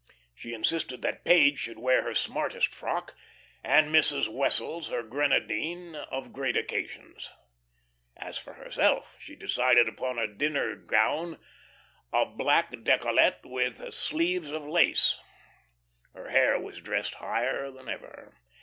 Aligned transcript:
She 0.33 0.55
insisted 0.55 1.03
that 1.03 1.23
Page 1.23 1.59
should 1.59 1.77
wear 1.77 2.01
her 2.01 2.15
smartest 2.15 2.69
frock, 2.73 3.13
and 3.63 3.93
Mrs. 3.93 4.27
Wessels 4.29 4.89
her 4.89 5.03
grenadine 5.03 5.93
of 5.93 6.33
great 6.33 6.57
occasions. 6.57 7.29
As 8.17 8.39
for 8.39 8.53
herself, 8.53 9.15
she 9.19 9.35
decided 9.35 9.87
upon 9.87 10.17
a 10.17 10.25
dinner 10.25 10.75
gown 10.75 11.37
of 12.11 12.35
black, 12.35 12.71
decollete, 12.81 13.41
with 13.45 13.93
sleeves 13.93 14.51
of 14.51 14.63
lace. 14.65 15.19
Her 16.15 16.29
hair 16.31 16.57
she 16.73 16.81
dressed 16.81 17.13
higher 17.13 17.69
than 17.69 17.87
ever. 17.87 18.33